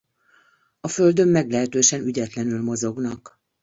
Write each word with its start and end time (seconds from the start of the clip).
A 0.79 0.87
földön 0.87 1.27
meglehetősen 1.27 2.01
ügyetlenül 2.01 2.61
mozognak. 2.61 3.39